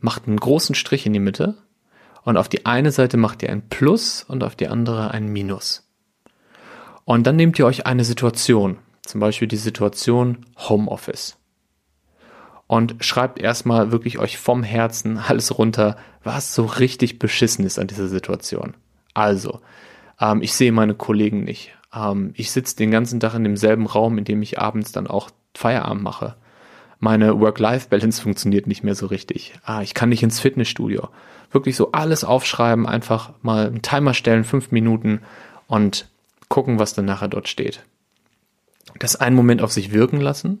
macht 0.00 0.26
einen 0.26 0.38
großen 0.38 0.74
Strich 0.74 1.06
in 1.06 1.12
die 1.12 1.20
Mitte 1.20 1.56
und 2.22 2.36
auf 2.36 2.48
die 2.48 2.66
eine 2.66 2.92
Seite 2.92 3.16
macht 3.16 3.42
ihr 3.42 3.50
ein 3.50 3.68
Plus 3.68 4.24
und 4.26 4.44
auf 4.44 4.54
die 4.54 4.68
andere 4.68 5.10
ein 5.12 5.28
Minus. 5.28 5.88
Und 7.04 7.26
dann 7.26 7.36
nehmt 7.36 7.58
ihr 7.58 7.66
euch 7.66 7.86
eine 7.86 8.04
Situation, 8.04 8.78
zum 9.02 9.20
Beispiel 9.20 9.48
die 9.48 9.56
Situation 9.56 10.44
Homeoffice. 10.68 11.38
Und 12.66 12.96
schreibt 13.00 13.38
erstmal 13.38 13.92
wirklich 13.92 14.18
euch 14.18 14.38
vom 14.38 14.62
Herzen 14.62 15.18
alles 15.18 15.56
runter, 15.56 15.96
was 16.24 16.54
so 16.54 16.64
richtig 16.64 17.18
beschissen 17.18 17.64
ist 17.64 17.78
an 17.78 17.86
dieser 17.86 18.08
Situation. 18.08 18.74
Also, 19.14 19.60
ähm, 20.20 20.42
ich 20.42 20.52
sehe 20.54 20.72
meine 20.72 20.94
Kollegen 20.94 21.44
nicht. 21.44 21.76
Ähm, 21.94 22.32
ich 22.34 22.50
sitze 22.50 22.76
den 22.76 22.90
ganzen 22.90 23.20
Tag 23.20 23.34
in 23.34 23.44
demselben 23.44 23.86
Raum, 23.86 24.18
in 24.18 24.24
dem 24.24 24.42
ich 24.42 24.58
abends 24.58 24.92
dann 24.92 25.06
auch 25.06 25.30
Feierabend 25.54 26.02
mache 26.02 26.36
meine 26.98 27.38
Work-Life-Balance 27.40 28.22
funktioniert 28.22 28.66
nicht 28.66 28.82
mehr 28.82 28.94
so 28.94 29.06
richtig. 29.06 29.54
Ah, 29.64 29.82
ich 29.82 29.94
kann 29.94 30.08
nicht 30.08 30.22
ins 30.22 30.40
Fitnessstudio. 30.40 31.08
Wirklich 31.50 31.76
so 31.76 31.92
alles 31.92 32.24
aufschreiben, 32.24 32.86
einfach 32.86 33.32
mal 33.42 33.66
einen 33.66 33.82
Timer 33.82 34.14
stellen, 34.14 34.44
fünf 34.44 34.70
Minuten 34.70 35.20
und 35.66 36.08
gucken, 36.48 36.78
was 36.78 36.94
dann 36.94 37.04
nachher 37.04 37.28
dort 37.28 37.48
steht. 37.48 37.84
Das 38.98 39.16
einen 39.16 39.36
Moment 39.36 39.62
auf 39.62 39.72
sich 39.72 39.92
wirken 39.92 40.20
lassen, 40.20 40.60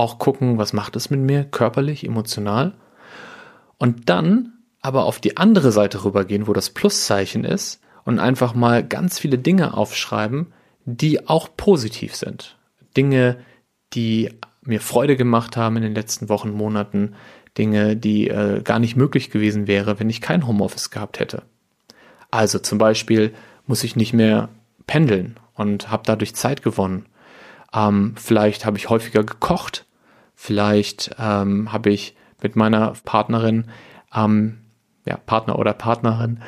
auch 0.00 0.18
gucken, 0.18 0.58
was 0.58 0.72
macht 0.72 0.96
es 0.96 1.10
mit 1.10 1.20
mir, 1.20 1.44
körperlich, 1.44 2.04
emotional. 2.04 2.74
Und 3.78 4.08
dann 4.08 4.54
aber 4.82 5.04
auf 5.04 5.20
die 5.20 5.36
andere 5.36 5.72
Seite 5.72 6.04
rübergehen, 6.04 6.46
wo 6.46 6.52
das 6.52 6.70
Pluszeichen 6.70 7.44
ist 7.44 7.80
und 8.04 8.18
einfach 8.18 8.54
mal 8.54 8.86
ganz 8.86 9.18
viele 9.18 9.38
Dinge 9.38 9.74
aufschreiben, 9.74 10.52
die 10.84 11.28
auch 11.28 11.48
positiv 11.56 12.14
sind. 12.14 12.56
Dinge, 12.96 13.38
die 13.92 14.30
mir 14.62 14.80
Freude 14.80 15.16
gemacht 15.16 15.56
haben 15.56 15.76
in 15.76 15.82
den 15.82 15.94
letzten 15.94 16.28
Wochen, 16.28 16.50
Monaten, 16.50 17.14
Dinge, 17.58 17.96
die 17.96 18.28
äh, 18.28 18.62
gar 18.62 18.78
nicht 18.78 18.96
möglich 18.96 19.30
gewesen 19.30 19.66
wäre, 19.66 19.98
wenn 20.00 20.10
ich 20.10 20.20
kein 20.20 20.46
Homeoffice 20.46 20.90
gehabt 20.90 21.18
hätte. 21.18 21.42
Also 22.30 22.58
zum 22.58 22.78
Beispiel 22.78 23.34
muss 23.66 23.84
ich 23.84 23.96
nicht 23.96 24.12
mehr 24.12 24.48
pendeln 24.86 25.38
und 25.54 25.90
habe 25.90 26.02
dadurch 26.06 26.34
Zeit 26.34 26.62
gewonnen. 26.62 27.06
Ähm, 27.74 28.14
vielleicht 28.16 28.66
habe 28.66 28.78
ich 28.78 28.88
häufiger 28.88 29.24
gekocht. 29.24 29.86
Vielleicht 30.42 31.16
ähm, 31.18 31.70
habe 31.70 31.90
ich 31.90 32.16
mit 32.42 32.56
meiner 32.56 32.94
Partnerin, 33.04 33.66
ähm, 34.14 34.56
ja, 35.04 35.18
Partner 35.18 35.58
oder 35.58 35.74
Partnerin, 35.74 36.40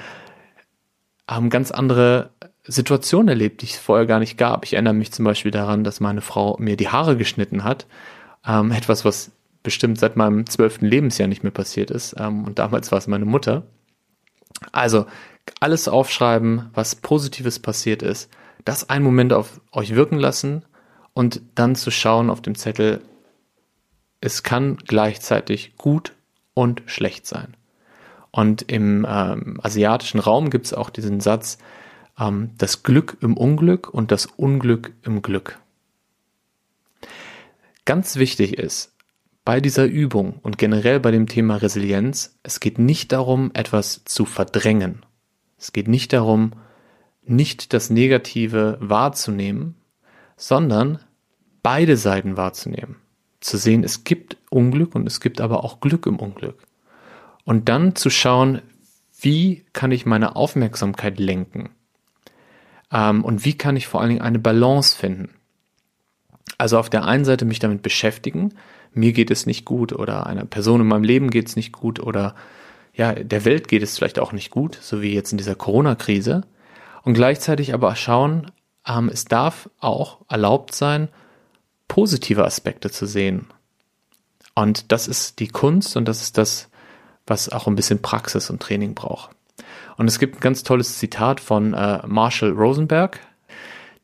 ähm, 1.28 1.50
ganz 1.50 1.70
andere 1.70 2.30
Situationen 2.64 3.28
erlebt, 3.28 3.60
die 3.60 3.66
es 3.66 3.76
vorher 3.76 4.06
gar 4.06 4.18
nicht 4.18 4.38
gab. 4.38 4.64
Ich 4.64 4.72
erinnere 4.72 4.94
mich 4.94 5.12
zum 5.12 5.26
Beispiel 5.26 5.50
daran, 5.50 5.84
dass 5.84 6.00
meine 6.00 6.22
Frau 6.22 6.56
mir 6.58 6.78
die 6.78 6.88
Haare 6.88 7.18
geschnitten 7.18 7.64
hat. 7.64 7.86
Ähm, 8.46 8.72
etwas, 8.72 9.04
was 9.04 9.30
bestimmt 9.62 9.98
seit 9.98 10.16
meinem 10.16 10.46
zwölften 10.46 10.86
Lebensjahr 10.86 11.28
nicht 11.28 11.42
mehr 11.42 11.52
passiert 11.52 11.90
ist. 11.90 12.14
Ähm, 12.18 12.46
und 12.46 12.58
damals 12.58 12.92
war 12.92 12.98
es 12.98 13.08
meine 13.08 13.26
Mutter. 13.26 13.64
Also 14.72 15.04
alles 15.60 15.86
aufschreiben, 15.86 16.70
was 16.72 16.94
Positives 16.94 17.58
passiert 17.58 18.02
ist, 18.02 18.30
das 18.64 18.88
einen 18.88 19.04
Moment 19.04 19.34
auf 19.34 19.60
euch 19.70 19.94
wirken 19.94 20.18
lassen 20.18 20.64
und 21.12 21.42
dann 21.56 21.74
zu 21.74 21.90
schauen 21.90 22.30
auf 22.30 22.40
dem 22.40 22.54
Zettel, 22.54 23.02
es 24.22 24.42
kann 24.42 24.76
gleichzeitig 24.76 25.76
gut 25.76 26.14
und 26.54 26.82
schlecht 26.86 27.26
sein. 27.26 27.54
Und 28.30 28.62
im 28.62 29.06
ähm, 29.06 29.60
asiatischen 29.62 30.20
Raum 30.20 30.48
gibt 30.48 30.66
es 30.66 30.72
auch 30.72 30.88
diesen 30.88 31.20
Satz, 31.20 31.58
ähm, 32.18 32.52
das 32.56 32.82
Glück 32.82 33.18
im 33.20 33.36
Unglück 33.36 33.92
und 33.92 34.10
das 34.10 34.26
Unglück 34.26 34.92
im 35.02 35.20
Glück. 35.20 35.58
Ganz 37.84 38.16
wichtig 38.16 38.58
ist, 38.58 38.94
bei 39.44 39.60
dieser 39.60 39.86
Übung 39.86 40.38
und 40.42 40.56
generell 40.56 41.00
bei 41.00 41.10
dem 41.10 41.26
Thema 41.26 41.56
Resilienz, 41.56 42.38
es 42.44 42.60
geht 42.60 42.78
nicht 42.78 43.10
darum, 43.10 43.50
etwas 43.54 44.04
zu 44.04 44.24
verdrängen. 44.24 45.04
Es 45.58 45.72
geht 45.72 45.88
nicht 45.88 46.12
darum, 46.12 46.52
nicht 47.24 47.72
das 47.72 47.90
Negative 47.90 48.78
wahrzunehmen, 48.80 49.74
sondern 50.36 51.00
beide 51.62 51.96
Seiten 51.96 52.36
wahrzunehmen. 52.36 53.01
Zu 53.42 53.58
sehen, 53.58 53.84
es 53.84 54.04
gibt 54.04 54.38
Unglück 54.48 54.94
und 54.94 55.06
es 55.06 55.20
gibt 55.20 55.40
aber 55.40 55.64
auch 55.64 55.80
Glück 55.80 56.06
im 56.06 56.16
Unglück. 56.16 56.62
Und 57.44 57.68
dann 57.68 57.94
zu 57.94 58.08
schauen, 58.08 58.62
wie 59.20 59.64
kann 59.72 59.92
ich 59.92 60.06
meine 60.06 60.36
Aufmerksamkeit 60.36 61.18
lenken? 61.18 61.70
Ähm, 62.90 63.24
und 63.24 63.44
wie 63.44 63.58
kann 63.58 63.76
ich 63.76 63.86
vor 63.86 64.00
allen 64.00 64.10
Dingen 64.10 64.22
eine 64.22 64.38
Balance 64.38 64.96
finden? 64.96 65.30
Also 66.56 66.78
auf 66.78 66.88
der 66.88 67.04
einen 67.04 67.24
Seite 67.24 67.44
mich 67.44 67.58
damit 67.58 67.82
beschäftigen, 67.82 68.54
mir 68.94 69.12
geht 69.12 69.30
es 69.30 69.46
nicht 69.46 69.64
gut 69.64 69.92
oder 69.92 70.26
einer 70.26 70.44
Person 70.44 70.80
in 70.80 70.86
meinem 70.86 71.04
Leben 71.04 71.30
geht 71.30 71.48
es 71.48 71.56
nicht 71.56 71.72
gut 71.72 71.98
oder 71.98 72.34
ja, 72.94 73.14
der 73.14 73.44
Welt 73.44 73.68
geht 73.68 73.82
es 73.82 73.96
vielleicht 73.96 74.18
auch 74.18 74.32
nicht 74.32 74.50
gut, 74.50 74.78
so 74.80 75.00
wie 75.00 75.14
jetzt 75.14 75.32
in 75.32 75.38
dieser 75.38 75.54
Corona-Krise. 75.54 76.42
Und 77.02 77.14
gleichzeitig 77.14 77.74
aber 77.74 77.96
schauen, 77.96 78.50
ähm, 78.86 79.08
es 79.08 79.24
darf 79.24 79.70
auch 79.80 80.18
erlaubt 80.28 80.74
sein, 80.74 81.08
positive 81.92 82.46
Aspekte 82.46 82.90
zu 82.90 83.04
sehen. 83.04 83.48
Und 84.54 84.92
das 84.92 85.08
ist 85.08 85.40
die 85.40 85.48
Kunst 85.48 85.94
und 85.94 86.08
das 86.08 86.22
ist 86.22 86.38
das, 86.38 86.70
was 87.26 87.50
auch 87.50 87.66
ein 87.66 87.76
bisschen 87.76 88.00
Praxis 88.00 88.48
und 88.48 88.62
Training 88.62 88.94
braucht. 88.94 89.36
Und 89.98 90.08
es 90.08 90.18
gibt 90.18 90.36
ein 90.36 90.40
ganz 90.40 90.62
tolles 90.62 90.98
Zitat 90.98 91.38
von 91.38 91.74
äh, 91.74 92.00
Marshall 92.06 92.52
Rosenberg, 92.52 93.20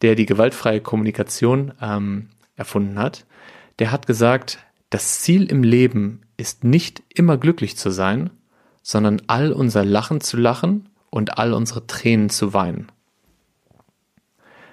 der 0.02 0.16
die 0.16 0.26
gewaltfreie 0.26 0.82
Kommunikation 0.82 1.72
ähm, 1.80 2.28
erfunden 2.56 2.98
hat. 2.98 3.24
Der 3.78 3.90
hat 3.90 4.06
gesagt, 4.06 4.58
das 4.90 5.22
Ziel 5.22 5.50
im 5.50 5.62
Leben 5.62 6.20
ist 6.36 6.64
nicht 6.64 7.02
immer 7.08 7.38
glücklich 7.38 7.78
zu 7.78 7.88
sein, 7.88 8.28
sondern 8.82 9.22
all 9.28 9.50
unser 9.50 9.86
Lachen 9.86 10.20
zu 10.20 10.36
lachen 10.36 10.90
und 11.08 11.38
all 11.38 11.54
unsere 11.54 11.86
Tränen 11.86 12.28
zu 12.28 12.52
weinen. 12.52 12.92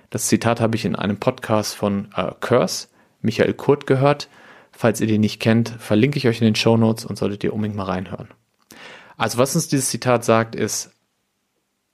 Das 0.10 0.28
Zitat 0.28 0.60
habe 0.60 0.76
ich 0.76 0.84
in 0.84 0.98
einem 0.98 1.16
Podcast 1.16 1.76
von 1.76 2.10
äh, 2.18 2.34
Curse, 2.42 2.90
Michael 3.26 3.54
Kurt, 3.54 3.88
gehört. 3.88 4.30
Falls 4.72 5.02
ihr 5.02 5.08
den 5.08 5.22
nicht 5.22 5.40
kennt, 5.40 5.70
verlinke 5.70 6.18
ich 6.18 6.28
euch 6.28 6.40
in 6.42 6.46
den 6.46 6.56
Show 6.56 6.78
Notes 6.78 7.06
und 7.06 7.18
solltet 7.18 7.44
ihr 7.44 7.54
unbedingt 7.54 7.78
mal 7.78 7.84
reinhören. 7.84 8.30
Also 9.18 9.38
was 9.38 9.56
uns 9.56 9.68
dieses 9.68 9.90
Zitat 9.90 10.26
sagt, 10.26 10.56
ist, 10.56 10.92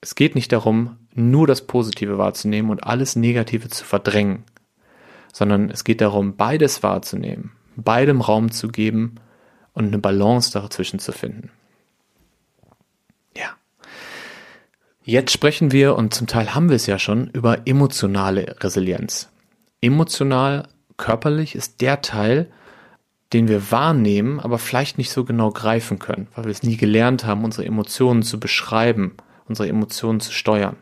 es 0.02 0.16
geht 0.16 0.36
nicht 0.36 0.52
darum, 0.52 0.98
nur 1.14 1.46
das 1.46 1.68
Positive 1.68 2.18
wahrzunehmen 2.18 2.72
und 2.72 2.84
alles 2.84 3.16
Negative 3.16 3.70
zu 3.70 3.86
verdrängen, 3.86 4.44
sondern 5.32 5.70
es 5.70 5.84
geht 5.84 6.02
darum, 6.02 6.36
beides 6.36 6.82
wahrzunehmen, 6.84 7.52
beidem 7.76 8.22
Raum 8.22 8.52
zu 8.52 8.68
geben 8.68 9.16
und 9.74 9.86
eine 9.86 10.00
Balance 10.00 10.52
dazwischen 10.52 11.00
zu 11.00 11.12
finden. 11.12 11.52
Ja. 13.38 13.52
Jetzt 15.04 15.32
sprechen 15.32 15.72
wir, 15.72 15.96
und 15.96 16.14
zum 16.14 16.28
Teil 16.28 16.56
haben 16.56 16.70
wir 16.70 16.76
es 16.76 16.88
ja 16.88 16.98
schon, 16.98 17.28
über 17.28 17.68
emotionale 17.68 18.56
Resilienz. 18.60 19.30
Emotional, 19.82 20.68
körperlich 21.02 21.56
ist 21.56 21.82
der 21.82 22.02
Teil, 22.02 22.50
den 23.34 23.48
wir 23.48 23.72
wahrnehmen, 23.72 24.40
aber 24.40 24.58
vielleicht 24.58 24.98
nicht 24.98 25.12
so 25.12 25.26
genau 25.26 25.52
greifen 25.52 26.00
können, 26.00 26.28
weil 26.36 26.46
wir 26.46 26.52
es 26.52 26.64
nie 26.64 26.78
gelernt 26.78 27.26
haben, 27.26 27.44
unsere 27.44 27.66
Emotionen 27.66 28.24
zu 28.24 28.40
beschreiben, 28.40 29.18
unsere 29.48 29.68
Emotionen 29.68 30.20
zu 30.20 30.32
steuern. 30.32 30.78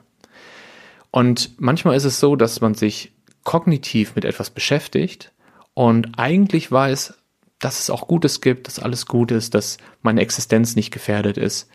Und 1.09 1.59
manchmal 1.59 1.95
ist 1.95 2.03
es 2.03 2.19
so, 2.19 2.35
dass 2.35 2.61
man 2.61 2.75
sich 2.75 3.13
kognitiv 3.43 4.15
mit 4.15 4.25
etwas 4.25 4.49
beschäftigt 4.49 5.31
und 5.73 6.19
eigentlich 6.19 6.71
weiß, 6.71 7.13
dass 7.59 7.79
es 7.79 7.89
auch 7.89 8.07
Gutes 8.07 8.41
gibt, 8.41 8.67
dass 8.67 8.79
alles 8.79 9.05
gut 9.05 9.31
ist, 9.31 9.53
dass 9.53 9.77
meine 10.01 10.21
Existenz 10.21 10.75
nicht 10.75 10.91
gefährdet 10.91 11.37
ist. 11.37 11.69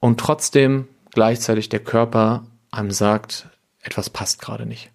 Und 0.00 0.20
trotzdem 0.20 0.88
gleichzeitig 1.12 1.68
der 1.68 1.80
Körper 1.80 2.46
einem 2.70 2.90
sagt, 2.90 3.48
etwas 3.82 4.10
passt 4.10 4.40
gerade 4.40 4.66
nicht. 4.66 4.93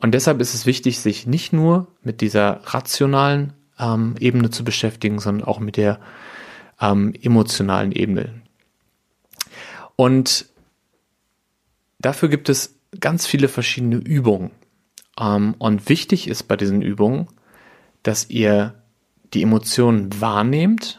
Und 0.00 0.12
deshalb 0.12 0.40
ist 0.40 0.54
es 0.54 0.66
wichtig, 0.66 0.98
sich 0.98 1.26
nicht 1.26 1.52
nur 1.52 1.88
mit 2.02 2.20
dieser 2.20 2.60
rationalen 2.64 3.52
ähm, 3.78 4.14
Ebene 4.18 4.50
zu 4.50 4.64
beschäftigen, 4.64 5.18
sondern 5.18 5.46
auch 5.46 5.60
mit 5.60 5.76
der 5.76 6.00
ähm, 6.80 7.14
emotionalen 7.20 7.92
Ebene. 7.92 8.40
Und 9.96 10.46
dafür 11.98 12.28
gibt 12.30 12.48
es 12.48 12.78
ganz 12.98 13.26
viele 13.26 13.48
verschiedene 13.48 13.96
Übungen. 13.96 14.50
Ähm, 15.18 15.54
und 15.58 15.88
wichtig 15.88 16.28
ist 16.28 16.44
bei 16.44 16.56
diesen 16.56 16.80
Übungen, 16.80 17.28
dass 18.02 18.30
ihr 18.30 18.82
die 19.34 19.42
Emotionen 19.42 20.08
wahrnehmt, 20.20 20.98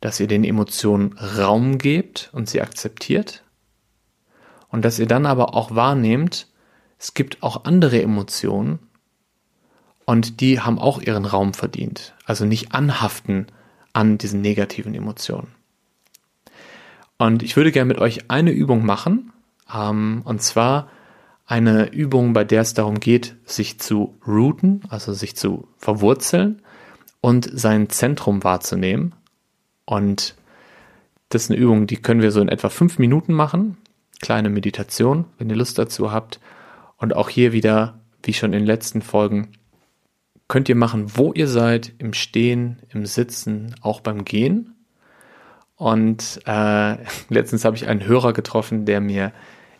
dass 0.00 0.20
ihr 0.20 0.26
den 0.26 0.44
Emotionen 0.44 1.12
Raum 1.16 1.78
gebt 1.78 2.30
und 2.32 2.48
sie 2.48 2.60
akzeptiert 2.60 3.44
und 4.68 4.84
dass 4.84 4.98
ihr 4.98 5.06
dann 5.06 5.26
aber 5.26 5.54
auch 5.54 5.74
wahrnehmt, 5.74 6.48
es 6.98 7.14
gibt 7.14 7.42
auch 7.42 7.64
andere 7.64 8.02
Emotionen 8.02 8.78
und 10.04 10.40
die 10.40 10.60
haben 10.60 10.78
auch 10.78 11.00
ihren 11.00 11.24
Raum 11.24 11.54
verdient. 11.54 12.14
Also 12.24 12.44
nicht 12.44 12.72
anhaften 12.72 13.46
an 13.92 14.18
diesen 14.18 14.40
negativen 14.40 14.94
Emotionen. 14.94 15.48
Und 17.18 17.42
ich 17.42 17.56
würde 17.56 17.72
gerne 17.72 17.88
mit 17.88 17.98
euch 17.98 18.30
eine 18.30 18.52
Übung 18.52 18.84
machen, 18.86 19.32
ähm, 19.72 20.22
und 20.24 20.40
zwar 20.42 20.88
eine 21.46 21.90
Übung, 21.92 22.32
bei 22.32 22.44
der 22.44 22.62
es 22.62 22.74
darum 22.74 23.00
geht, 23.00 23.36
sich 23.44 23.80
zu 23.80 24.18
rooten, 24.26 24.82
also 24.88 25.12
sich 25.12 25.34
zu 25.34 25.66
verwurzeln 25.78 26.62
und 27.20 27.48
sein 27.52 27.88
Zentrum 27.88 28.44
wahrzunehmen. 28.44 29.14
Und 29.84 30.36
das 31.30 31.44
ist 31.44 31.50
eine 31.50 31.58
Übung, 31.58 31.86
die 31.86 31.96
können 31.96 32.22
wir 32.22 32.32
so 32.32 32.40
in 32.40 32.48
etwa 32.48 32.68
fünf 32.68 32.98
Minuten 32.98 33.32
machen. 33.32 33.78
Kleine 34.20 34.50
Meditation, 34.50 35.24
wenn 35.38 35.48
ihr 35.50 35.56
Lust 35.56 35.78
dazu 35.78 36.12
habt. 36.12 36.38
Und 36.98 37.14
auch 37.16 37.28
hier 37.28 37.52
wieder, 37.52 38.00
wie 38.22 38.34
schon 38.34 38.52
in 38.52 38.60
den 38.60 38.66
letzten 38.66 39.02
Folgen, 39.02 39.52
könnt 40.48 40.68
ihr 40.68 40.74
machen, 40.74 41.16
wo 41.16 41.32
ihr 41.32 41.48
seid, 41.48 41.92
im 41.98 42.12
Stehen, 42.12 42.80
im 42.90 43.06
Sitzen, 43.06 43.74
auch 43.80 44.00
beim 44.00 44.24
Gehen. 44.24 44.74
Und 45.76 46.40
äh, 46.46 46.96
letztens 47.28 47.64
habe 47.64 47.76
ich 47.76 47.86
einen 47.86 48.04
Hörer 48.04 48.32
getroffen, 48.32 48.84
der 48.84 49.00
mir 49.00 49.32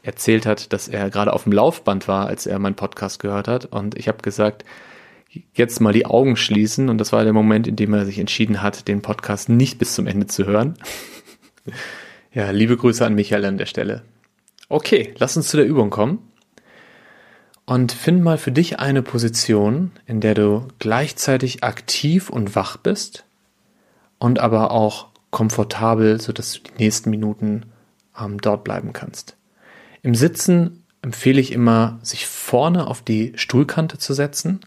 erzählt 0.02 0.46
hat, 0.46 0.72
dass 0.72 0.88
er 0.88 1.10
gerade 1.10 1.32
auf 1.32 1.42
dem 1.42 1.52
Laufband 1.52 2.08
war, 2.08 2.26
als 2.26 2.46
er 2.46 2.58
meinen 2.58 2.76
Podcast 2.76 3.18
gehört 3.18 3.48
hat. 3.48 3.66
Und 3.66 3.98
ich 3.98 4.08
habe 4.08 4.22
gesagt, 4.22 4.64
jetzt 5.54 5.80
mal 5.80 5.92
die 5.92 6.06
Augen 6.06 6.36
schließen. 6.36 6.88
Und 6.88 6.98
das 6.98 7.12
war 7.12 7.24
der 7.24 7.32
Moment, 7.32 7.66
in 7.66 7.76
dem 7.76 7.92
er 7.94 8.06
sich 8.06 8.18
entschieden 8.18 8.62
hat, 8.62 8.88
den 8.88 9.02
Podcast 9.02 9.48
nicht 9.48 9.78
bis 9.78 9.94
zum 9.94 10.06
Ende 10.06 10.26
zu 10.26 10.46
hören. 10.46 10.74
ja, 12.32 12.50
liebe 12.50 12.76
Grüße 12.76 13.04
an 13.04 13.14
Michael 13.14 13.44
an 13.44 13.58
der 13.58 13.66
Stelle. 13.66 14.02
Okay, 14.68 15.14
lass 15.18 15.36
uns 15.36 15.48
zu 15.48 15.56
der 15.56 15.66
Übung 15.66 15.90
kommen. 15.90 16.30
Und 17.68 17.92
find 17.92 18.24
mal 18.24 18.38
für 18.38 18.50
dich 18.50 18.78
eine 18.78 19.02
Position, 19.02 19.90
in 20.06 20.22
der 20.22 20.34
du 20.34 20.68
gleichzeitig 20.78 21.64
aktiv 21.64 22.30
und 22.30 22.56
wach 22.56 22.78
bist 22.78 23.26
und 24.18 24.38
aber 24.38 24.70
auch 24.70 25.08
komfortabel, 25.28 26.18
sodass 26.18 26.54
du 26.54 26.60
die 26.60 26.82
nächsten 26.82 27.10
Minuten 27.10 27.66
ähm, 28.18 28.40
dort 28.40 28.64
bleiben 28.64 28.94
kannst. 28.94 29.36
Im 30.00 30.14
Sitzen 30.14 30.82
empfehle 31.02 31.42
ich 31.42 31.52
immer, 31.52 31.98
sich 32.00 32.26
vorne 32.26 32.86
auf 32.86 33.02
die 33.02 33.34
Stuhlkante 33.36 33.98
zu 33.98 34.14
setzen. 34.14 34.60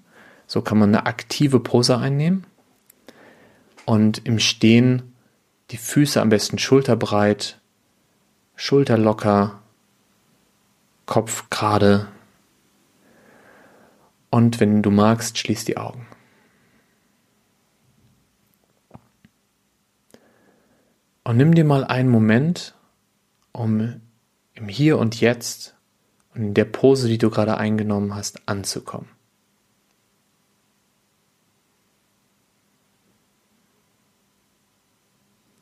So 0.46 0.62
kann 0.62 0.78
man 0.78 0.90
eine 0.90 1.08
aktive 1.08 1.60
Pose 1.60 1.98
einnehmen. 1.98 2.46
Und 3.84 4.28
im 4.28 4.38
Stehen 4.38 5.12
die 5.72 5.78
Füße 5.78 6.22
am 6.22 6.30
besten 6.30 6.60
schulterbreit, 6.60 7.58
Schulter 8.56 9.00
locker, 9.00 9.60
Kopf 11.08 11.50
gerade 11.50 12.06
und 14.32 14.60
wenn 14.60 14.82
du 14.82 14.90
magst, 14.90 15.38
schließ 15.38 15.66
die 15.66 15.78
Augen. 15.78 16.08
Und 21.24 21.38
nimm 21.38 21.54
dir 21.54 21.66
mal 21.66 21.84
einen 21.84 22.10
Moment, 22.10 22.74
um 23.52 24.02
im 24.56 24.68
Hier 24.68 24.98
und 24.98 25.20
Jetzt 25.20 25.76
und 26.34 26.42
in 26.42 26.54
der 26.54 26.66
Pose, 26.66 27.08
die 27.08 27.18
du 27.18 27.30
gerade 27.30 27.58
eingenommen 27.58 28.16
hast, 28.16 28.48
anzukommen. 28.48 29.10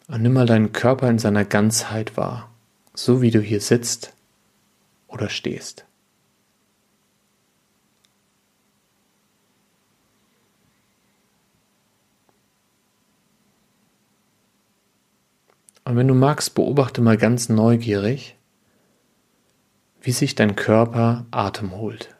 Und 0.07 0.21
nimm 0.21 0.33
mal 0.33 0.45
deinen 0.45 0.71
Körper 0.71 1.09
in 1.09 1.19
seiner 1.19 1.45
Ganzheit 1.45 2.17
wahr, 2.17 2.49
so 2.93 3.21
wie 3.21 3.31
du 3.31 3.41
hier 3.41 3.61
sitzt 3.61 4.13
oder 5.07 5.29
stehst. 5.29 5.85
Und 15.89 15.95
wenn 15.95 16.07
du 16.07 16.13
magst, 16.13 16.53
beobachte 16.53 17.01
mal 17.01 17.17
ganz 17.17 17.49
neugierig, 17.49 18.37
wie 20.01 20.11
sich 20.11 20.35
dein 20.35 20.55
Körper 20.55 21.25
Atem 21.31 21.71
holt. 21.71 22.15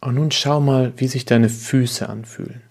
Und 0.00 0.14
nun 0.14 0.30
schau 0.30 0.60
mal, 0.60 0.92
wie 0.96 1.08
sich 1.08 1.26
deine 1.26 1.48
Füße 1.48 2.08
anfühlen. 2.08 2.62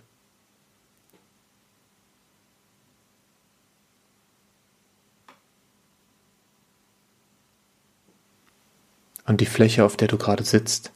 Und 9.25 9.41
die 9.41 9.45
Fläche, 9.45 9.85
auf 9.85 9.95
der 9.95 10.07
du 10.07 10.17
gerade 10.17 10.43
sitzt. 10.43 10.91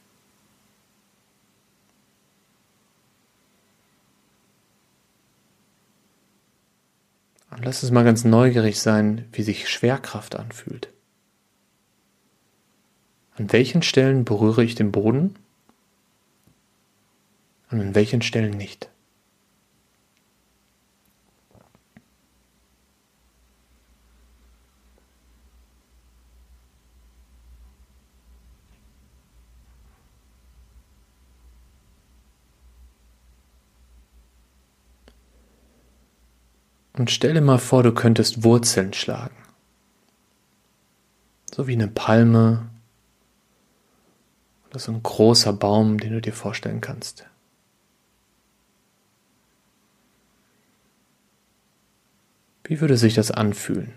Und 7.50 7.64
lass 7.64 7.84
es 7.84 7.92
mal 7.92 8.02
ganz 8.02 8.24
neugierig 8.24 8.80
sein, 8.80 9.28
wie 9.30 9.44
sich 9.44 9.68
Schwerkraft 9.68 10.34
anfühlt. 10.34 10.88
An 13.36 13.52
welchen 13.52 13.82
Stellen 13.82 14.24
berühre 14.24 14.64
ich 14.64 14.74
den 14.74 14.90
Boden? 14.90 15.36
Und 17.70 17.80
an 17.80 17.94
welchen 17.94 18.22
Stellen 18.22 18.56
nicht. 18.56 18.90
Und 36.96 37.10
stell 37.10 37.34
dir 37.34 37.40
mal 37.40 37.58
vor, 37.58 37.82
du 37.82 37.92
könntest 37.92 38.44
Wurzeln 38.44 38.92
schlagen. 38.92 39.34
So 41.52 41.66
wie 41.66 41.72
eine 41.72 41.88
Palme 41.88 42.68
oder 44.70 44.78
so 44.78 44.92
ein 44.92 45.02
großer 45.02 45.52
Baum, 45.52 45.98
den 45.98 46.12
du 46.12 46.20
dir 46.20 46.32
vorstellen 46.32 46.80
kannst. 46.80 47.26
Wie 52.66 52.80
würde 52.80 52.96
sich 52.96 53.14
das 53.14 53.30
anfühlen? 53.30 53.92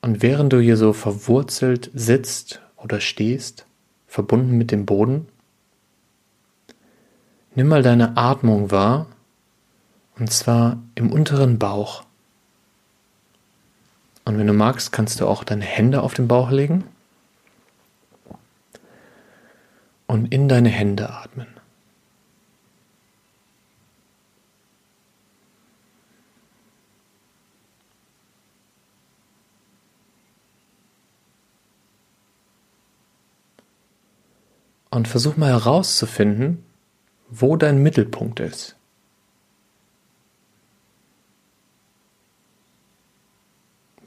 Und 0.00 0.22
während 0.22 0.52
du 0.52 0.60
hier 0.60 0.76
so 0.76 0.92
verwurzelt 0.92 1.90
sitzt 1.92 2.62
oder 2.76 3.00
stehst, 3.00 3.66
verbunden 4.06 4.56
mit 4.56 4.70
dem 4.70 4.86
Boden, 4.86 5.26
nimm 7.54 7.68
mal 7.68 7.82
deine 7.82 8.16
Atmung 8.16 8.70
wahr 8.70 9.06
und 10.18 10.32
zwar 10.32 10.78
im 10.94 11.12
unteren 11.12 11.58
Bauch. 11.58 12.04
Und 14.24 14.38
wenn 14.38 14.46
du 14.46 14.52
magst, 14.52 14.92
kannst 14.92 15.20
du 15.20 15.26
auch 15.26 15.44
deine 15.44 15.64
Hände 15.64 16.02
auf 16.02 16.14
den 16.14 16.28
Bauch 16.28 16.50
legen 16.50 16.84
und 20.06 20.32
in 20.32 20.48
deine 20.48 20.68
Hände 20.68 21.10
atmen. 21.10 21.46
Und 34.90 35.06
versuch 35.06 35.36
mal 35.36 35.50
herauszufinden, 35.50 36.64
wo 37.28 37.56
dein 37.56 37.82
Mittelpunkt 37.82 38.40
ist. 38.40 38.77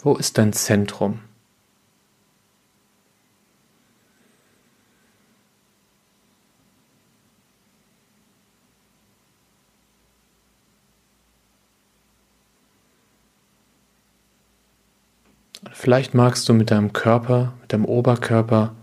Wo 0.04 0.16
ist 0.16 0.40
dein 0.40 0.52
Zentrum? 0.52 1.20
Vielleicht 15.72 16.16
magst 16.16 16.50
du 16.50 16.54
mit 16.54 16.72
deinem 16.72 16.94
Körper, 16.94 17.54
mit 17.62 17.72
deinem 17.72 17.86
Oberkörper 17.86 18.76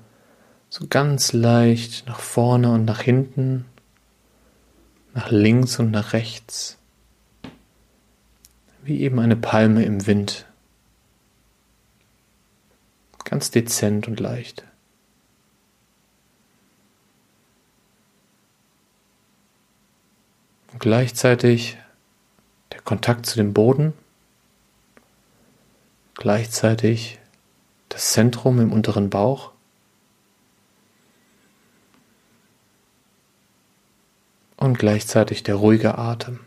so 0.69 0.87
ganz 0.89 1.33
leicht 1.33 2.07
nach 2.07 2.21
vorne 2.21 2.71
und 2.73 2.85
nach 2.85 3.01
hinten, 3.01 3.65
nach 5.15 5.31
links 5.31 5.81
und 5.81 5.91
nach 5.91 6.13
rechts, 6.13 6.79
wie 8.85 9.01
eben 9.01 9.19
eine 9.19 9.37
Palme 9.37 9.85
im 9.85 10.07
Wind 10.07 10.48
ganz 13.29 13.51
dezent 13.51 14.09
und 14.09 14.21
leicht. 14.21 14.65
Und 20.73 20.81
gleichzeitig 20.81 21.77
der 22.73 22.81
Kontakt 22.81 23.27
zu 23.27 23.37
dem 23.37 23.53
Boden, 23.53 23.93
gleichzeitig 26.15 27.19
das 27.91 28.13
Zentrum 28.13 28.61
im 28.61 28.73
unteren 28.73 29.11
Bauch. 29.11 29.53
Und 34.57 34.79
gleichzeitig 34.79 35.43
der 35.43 35.55
ruhige 35.55 35.99
Atem. 35.99 36.41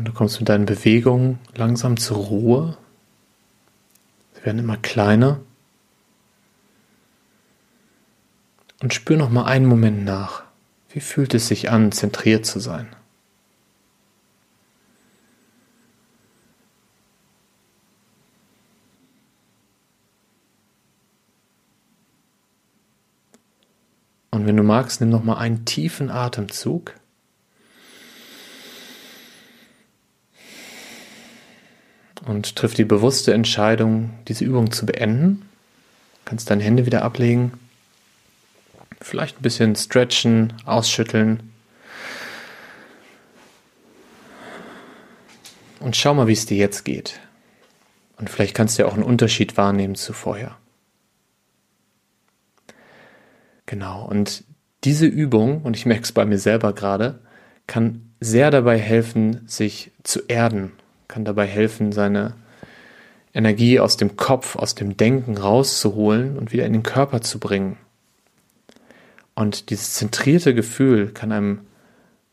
Und 0.00 0.04
du 0.04 0.09
kommst 0.20 0.38
mit 0.38 0.50
deinen 0.50 0.66
Bewegungen 0.66 1.38
langsam 1.54 1.96
zur 1.96 2.18
Ruhe. 2.18 2.76
Sie 4.34 4.44
werden 4.44 4.58
immer 4.58 4.76
kleiner. 4.76 5.40
Und 8.82 8.92
spür 8.92 9.16
noch 9.16 9.30
mal 9.30 9.46
einen 9.46 9.64
Moment 9.64 10.04
nach. 10.04 10.42
Wie 10.90 11.00
fühlt 11.00 11.32
es 11.32 11.48
sich 11.48 11.70
an, 11.70 11.90
zentriert 11.90 12.44
zu 12.44 12.60
sein? 12.60 12.94
Und 24.30 24.44
wenn 24.44 24.58
du 24.58 24.64
magst, 24.64 25.00
nimm 25.00 25.08
noch 25.08 25.24
mal 25.24 25.38
einen 25.38 25.64
tiefen 25.64 26.10
Atemzug. 26.10 26.99
Und 32.30 32.54
triff 32.54 32.74
die 32.74 32.84
bewusste 32.84 33.34
Entscheidung, 33.34 34.10
diese 34.28 34.44
Übung 34.44 34.70
zu 34.70 34.86
beenden. 34.86 35.42
Du 35.42 36.20
kannst 36.26 36.48
deine 36.48 36.62
Hände 36.62 36.86
wieder 36.86 37.02
ablegen, 37.02 37.54
vielleicht 39.00 39.40
ein 39.40 39.42
bisschen 39.42 39.74
stretchen, 39.74 40.52
ausschütteln. 40.64 41.52
Und 45.80 45.96
schau 45.96 46.14
mal, 46.14 46.28
wie 46.28 46.34
es 46.34 46.46
dir 46.46 46.56
jetzt 46.56 46.84
geht. 46.84 47.18
Und 48.16 48.30
vielleicht 48.30 48.54
kannst 48.54 48.78
du 48.78 48.82
ja 48.82 48.88
auch 48.88 48.94
einen 48.94 49.02
Unterschied 49.02 49.56
wahrnehmen 49.56 49.96
zu 49.96 50.12
vorher. 50.12 50.56
Genau, 53.66 54.04
und 54.04 54.44
diese 54.84 55.06
Übung, 55.06 55.62
und 55.62 55.76
ich 55.76 55.84
merke 55.84 56.04
es 56.04 56.12
bei 56.12 56.24
mir 56.24 56.38
selber 56.38 56.74
gerade, 56.74 57.18
kann 57.66 58.12
sehr 58.20 58.52
dabei 58.52 58.78
helfen, 58.78 59.48
sich 59.48 59.90
zu 60.04 60.20
erden 60.28 60.72
kann 61.10 61.24
dabei 61.24 61.46
helfen, 61.46 61.92
seine 61.92 62.34
Energie 63.34 63.78
aus 63.80 63.96
dem 63.96 64.16
Kopf, 64.16 64.56
aus 64.56 64.74
dem 64.74 64.96
Denken 64.96 65.36
rauszuholen 65.36 66.38
und 66.38 66.52
wieder 66.52 66.64
in 66.64 66.72
den 66.72 66.82
Körper 66.82 67.20
zu 67.20 67.38
bringen. 67.38 67.76
Und 69.34 69.70
dieses 69.70 69.94
zentrierte 69.94 70.54
Gefühl 70.54 71.08
kann 71.08 71.32
einem 71.32 71.60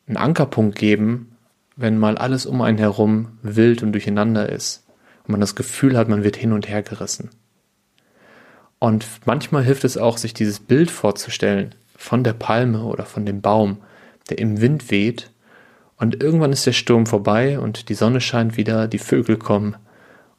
einen 0.08 0.18
Ankerpunkt 0.18 0.78
geben, 0.78 1.36
wenn 1.76 1.98
mal 1.98 2.18
alles 2.18 2.46
um 2.46 2.62
einen 2.62 2.78
herum 2.78 3.38
wild 3.42 3.84
und 3.84 3.92
durcheinander 3.92 4.50
ist 4.50 4.86
und 5.24 5.32
man 5.32 5.42
das 5.42 5.56
Gefühl 5.56 5.98
hat, 5.98 6.08
man 6.08 6.24
wird 6.24 6.36
hin 6.36 6.54
und 6.54 6.70
her 6.70 6.82
gerissen. 6.82 7.30
Und 8.80 9.06
manchmal 9.26 9.64
hilft 9.64 9.84
es 9.84 9.98
auch, 9.98 10.18
sich 10.18 10.34
dieses 10.34 10.60
Bild 10.60 10.92
vorzustellen 10.92 11.76
von 11.96 12.24
der 12.24 12.34
Palme 12.34 12.84
oder 12.84 13.06
von 13.06 13.26
dem 13.26 13.42
Baum, 13.42 13.78
der 14.30 14.38
im 14.40 14.62
Wind 14.62 14.92
weht 14.92 15.32
und 15.98 16.22
irgendwann 16.22 16.52
ist 16.52 16.66
der 16.66 16.74
Sturm 16.74 17.06
vorbei 17.06 17.60
und 17.60 17.90
die 17.90 17.94
Sonne 17.96 18.22
scheint 18.22 18.58
wieder, 18.58 18.88
die 18.88 19.00
Vögel 19.00 19.38
kommen 19.38 19.76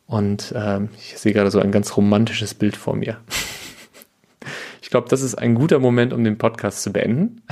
und 0.06 0.54
ähm, 0.56 0.88
ich 0.96 1.18
sehe 1.18 1.32
gerade 1.32 1.50
so 1.50 1.60
ein 1.60 1.72
ganz 1.72 1.96
romantisches 1.96 2.54
Bild 2.54 2.76
vor 2.76 2.96
mir. 2.96 3.18
ich 4.82 4.90
glaube, 4.90 5.08
das 5.08 5.22
ist 5.22 5.34
ein 5.34 5.54
guter 5.54 5.78
Moment, 5.78 6.12
um 6.12 6.24
den 6.24 6.38
Podcast 6.38 6.82
zu 6.82 6.92
beenden. 6.92 7.42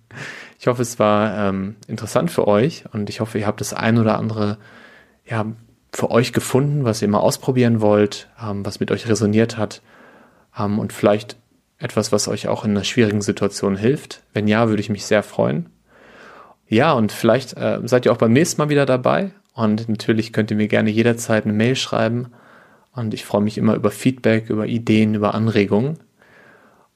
ich 0.58 0.66
hoffe, 0.66 0.82
es 0.82 0.98
war 0.98 1.48
ähm, 1.48 1.76
interessant 1.86 2.30
für 2.30 2.48
euch 2.48 2.84
und 2.92 3.08
ich 3.10 3.20
hoffe, 3.20 3.38
ihr 3.38 3.46
habt 3.46 3.60
das 3.60 3.74
ein 3.74 3.98
oder 3.98 4.18
andere 4.18 4.58
ja, 5.24 5.46
für 5.92 6.10
euch 6.10 6.32
gefunden, 6.32 6.84
was 6.84 7.02
ihr 7.02 7.08
mal 7.08 7.20
ausprobieren 7.20 7.80
wollt, 7.80 8.28
ähm, 8.42 8.64
was 8.64 8.80
mit 8.80 8.90
euch 8.90 9.08
resoniert 9.08 9.56
hat 9.56 9.82
ähm, 10.58 10.78
und 10.78 10.92
vielleicht 10.92 11.36
etwas, 11.78 12.12
was 12.12 12.28
euch 12.28 12.48
auch 12.48 12.64
in 12.64 12.72
einer 12.72 12.84
schwierigen 12.84 13.22
Situation 13.22 13.76
hilft. 13.76 14.22
Wenn 14.32 14.48
ja, 14.48 14.68
würde 14.68 14.80
ich 14.80 14.90
mich 14.90 15.06
sehr 15.06 15.22
freuen. 15.22 15.70
Ja, 16.70 16.92
und 16.92 17.10
vielleicht 17.10 17.56
äh, 17.56 17.80
seid 17.84 18.06
ihr 18.06 18.12
auch 18.12 18.16
beim 18.16 18.32
nächsten 18.32 18.62
Mal 18.62 18.68
wieder 18.68 18.86
dabei. 18.86 19.32
Und 19.54 19.88
natürlich 19.88 20.32
könnt 20.32 20.52
ihr 20.52 20.56
mir 20.56 20.68
gerne 20.68 20.88
jederzeit 20.88 21.44
eine 21.44 21.52
Mail 21.52 21.74
schreiben. 21.74 22.28
Und 22.94 23.12
ich 23.12 23.24
freue 23.24 23.42
mich 23.42 23.58
immer 23.58 23.74
über 23.74 23.90
Feedback, 23.90 24.48
über 24.48 24.66
Ideen, 24.66 25.16
über 25.16 25.34
Anregungen. 25.34 25.98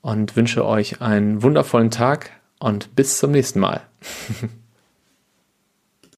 Und 0.01 0.37
wünsche 0.37 0.65
euch 0.65 1.03
einen 1.03 1.43
wundervollen 1.43 1.91
Tag 1.91 2.31
und 2.61 2.95
bis 2.95 3.19
zum 3.19 3.33
nächsten 3.33 3.59
Mal. 3.59 3.83